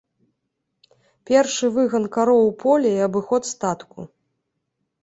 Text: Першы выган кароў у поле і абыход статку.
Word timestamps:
Першы 1.31 1.69
выган 1.75 2.09
кароў 2.17 2.41
у 2.47 2.51
поле 2.65 2.89
і 2.97 3.07
абыход 3.11 3.43
статку. 3.53 3.99